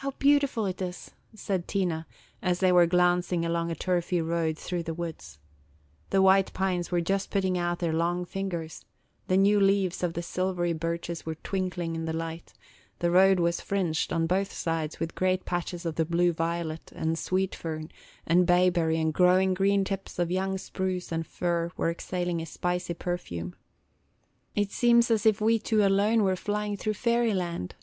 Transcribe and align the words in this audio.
"How 0.00 0.12
beautiful 0.12 0.64
it 0.64 0.80
is!" 0.80 1.10
said 1.34 1.68
Tina, 1.68 2.06
as 2.40 2.60
they 2.60 2.72
were 2.72 2.86
glancing 2.86 3.44
along 3.44 3.70
a 3.70 3.74
turfy 3.74 4.22
road 4.22 4.56
through 4.56 4.84
the 4.84 4.94
woods. 4.94 5.38
The 6.08 6.22
white 6.22 6.50
pines 6.54 6.90
were 6.90 7.02
just 7.02 7.28
putting 7.30 7.58
out 7.58 7.78
their 7.78 7.92
long 7.92 8.24
fingers, 8.24 8.86
the 9.28 9.36
new 9.36 9.60
leaves 9.60 10.02
of 10.02 10.14
the 10.14 10.22
silvery 10.22 10.72
birches 10.72 11.26
were 11.26 11.34
twinkling 11.34 11.94
in 11.94 12.06
the 12.06 12.14
light, 12.14 12.54
the 13.00 13.10
road 13.10 13.38
was 13.38 13.60
fringed 13.60 14.14
on 14.14 14.26
both 14.26 14.50
sides 14.50 14.98
with 14.98 15.14
great 15.14 15.44
patches 15.44 15.84
of 15.84 15.96
the 15.96 16.06
blue 16.06 16.32
violet, 16.32 16.90
and 16.96 17.18
sweet 17.18 17.54
fern, 17.54 17.90
and 18.24 18.46
bayberry 18.46 18.98
and 18.98 19.12
growing 19.12 19.52
green 19.52 19.84
tips 19.84 20.18
of 20.18 20.30
young 20.30 20.56
spruce 20.56 21.12
and 21.12 21.26
fir 21.26 21.70
were 21.76 21.90
exhaling 21.90 22.40
a 22.40 22.46
spicy 22.46 22.94
perfume. 22.94 23.54
"It 24.56 24.72
seems 24.72 25.10
as 25.10 25.26
if 25.26 25.38
we 25.42 25.58
two 25.58 25.84
alone 25.86 26.22
were 26.22 26.34
flying 26.34 26.78
through 26.78 26.94
fairy 26.94 27.34
land." 27.34 27.74